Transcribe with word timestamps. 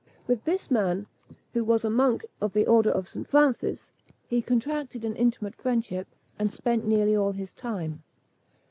With 0.25 0.45
this 0.45 0.71
man, 0.71 1.05
who 1.53 1.63
was 1.63 1.85
a 1.85 1.89
monk 1.91 2.25
of 2.41 2.53
the 2.53 2.65
order 2.65 2.89
of 2.89 3.07
St. 3.07 3.27
Francis, 3.27 3.91
he 4.27 4.41
contracted 4.41 5.05
an 5.05 5.15
intimate 5.15 5.53
friendship, 5.55 6.07
and 6.39 6.51
spent 6.51 6.87
nearly 6.87 7.15
all 7.15 7.33
his 7.33 7.53
time. 7.53 8.01